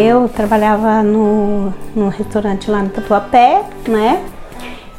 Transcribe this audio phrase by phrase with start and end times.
[0.00, 1.72] Eu trabalhava no,
[2.08, 4.24] restaurante lá no Tatuapé, né?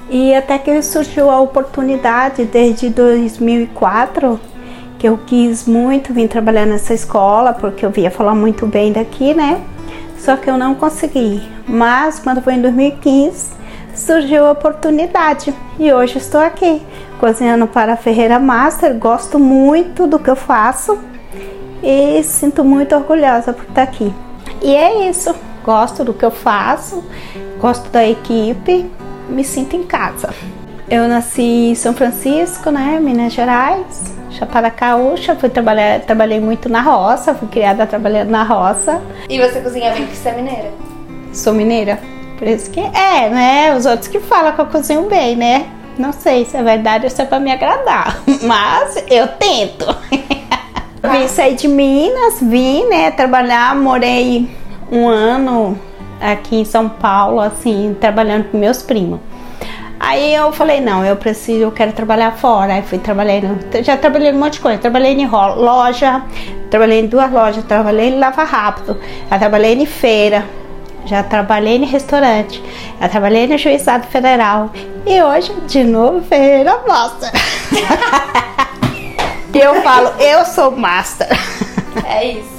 [0.09, 4.37] E até que surgiu a oportunidade desde 2004
[4.97, 9.33] que eu quis muito vir trabalhar nessa escola porque eu via falar muito bem daqui,
[9.33, 9.61] né?
[10.17, 11.41] Só que eu não consegui.
[11.65, 13.53] Mas quando foi em 2015
[13.95, 16.81] surgiu a oportunidade e hoje estou aqui
[17.21, 18.93] cozinhando para a Ferreira Master.
[18.95, 20.99] Gosto muito do que eu faço
[21.81, 24.13] e sinto muito orgulhosa por estar aqui.
[24.61, 25.35] E é isso.
[25.63, 27.03] Gosto do que eu faço,
[27.59, 28.89] gosto da equipe
[29.29, 30.33] me sinto em casa.
[30.89, 36.81] Eu nasci em São Francisco, né, Minas Gerais, Chapada Caúcha, fui trabalhar, trabalhei muito na
[36.81, 39.01] roça, fui criada trabalhando na roça.
[39.29, 40.71] E você cozinha bem porque você é mineira?
[41.31, 41.99] Sou mineira,
[42.37, 45.67] por isso que é, né, os outros que falam que eu cozinho bem, né.
[45.97, 49.85] Não sei se é verdade ou se é pra me agradar, mas eu tento.
[51.11, 54.49] vim sair de Minas, vim, né, trabalhar, morei
[54.91, 55.79] um ano
[56.19, 59.19] aqui em São Paulo, assim, trabalhando com meus primos.
[59.99, 62.73] Aí eu falei, não, eu preciso, eu quero trabalhar fora.
[62.73, 64.77] Aí fui trabalhando, já trabalhei em um monte de coisa.
[64.77, 66.23] Trabalhei em loja,
[66.69, 68.97] trabalhei em duas lojas, trabalhei em Lava Rápido,
[69.29, 70.45] já trabalhei em feira,
[71.05, 72.63] já trabalhei em restaurante,
[72.99, 74.71] já trabalhei no Juizado Federal.
[75.05, 77.31] E hoje, de novo, Ferreira Master.
[79.53, 81.27] eu falo, eu sou Master.
[82.05, 82.58] É isso.